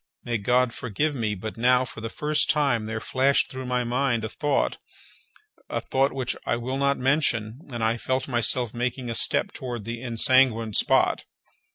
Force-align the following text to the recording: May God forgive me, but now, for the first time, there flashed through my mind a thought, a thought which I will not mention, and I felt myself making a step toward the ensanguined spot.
May 0.23 0.39
God 0.39 0.73
forgive 0.73 1.13
me, 1.13 1.35
but 1.35 1.57
now, 1.57 1.85
for 1.85 2.01
the 2.01 2.09
first 2.09 2.49
time, 2.49 2.85
there 2.85 2.99
flashed 2.99 3.51
through 3.51 3.67
my 3.67 3.83
mind 3.83 4.23
a 4.23 4.29
thought, 4.29 4.79
a 5.69 5.79
thought 5.79 6.11
which 6.11 6.35
I 6.43 6.55
will 6.55 6.77
not 6.79 6.97
mention, 6.97 7.59
and 7.71 7.83
I 7.83 7.97
felt 7.97 8.27
myself 8.27 8.73
making 8.73 9.11
a 9.11 9.13
step 9.13 9.51
toward 9.51 9.85
the 9.85 10.01
ensanguined 10.01 10.75
spot. 10.75 11.25